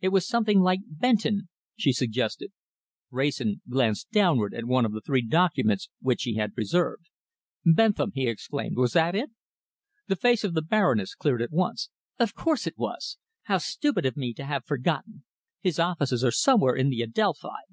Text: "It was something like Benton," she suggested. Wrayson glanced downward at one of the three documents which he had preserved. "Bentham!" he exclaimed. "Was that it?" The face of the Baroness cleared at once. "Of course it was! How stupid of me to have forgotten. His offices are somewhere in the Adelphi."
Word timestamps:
"It 0.00 0.08
was 0.08 0.26
something 0.26 0.60
like 0.62 0.80
Benton," 0.86 1.50
she 1.76 1.92
suggested. 1.92 2.50
Wrayson 3.10 3.60
glanced 3.68 4.10
downward 4.10 4.54
at 4.54 4.64
one 4.64 4.86
of 4.86 4.92
the 4.92 5.02
three 5.02 5.20
documents 5.20 5.90
which 6.00 6.22
he 6.22 6.36
had 6.36 6.54
preserved. 6.54 7.10
"Bentham!" 7.62 8.12
he 8.14 8.26
exclaimed. 8.26 8.78
"Was 8.78 8.94
that 8.94 9.14
it?" 9.14 9.28
The 10.08 10.16
face 10.16 10.44
of 10.44 10.54
the 10.54 10.62
Baroness 10.62 11.14
cleared 11.14 11.42
at 11.42 11.52
once. 11.52 11.90
"Of 12.18 12.34
course 12.34 12.66
it 12.66 12.78
was! 12.78 13.18
How 13.42 13.58
stupid 13.58 14.06
of 14.06 14.16
me 14.16 14.32
to 14.32 14.46
have 14.46 14.64
forgotten. 14.64 15.24
His 15.60 15.78
offices 15.78 16.24
are 16.24 16.30
somewhere 16.32 16.74
in 16.74 16.88
the 16.88 17.02
Adelphi." 17.02 17.64